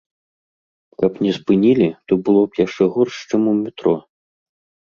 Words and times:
Каб 1.01 1.13
не 1.25 1.33
спынілі, 1.39 1.89
то 2.09 2.13
было 2.29 2.41
б 2.49 2.63
яшчэ 2.65 2.83
горш, 2.99 3.15
чым 3.29 3.41
у 3.55 3.57
метро. 3.63 3.95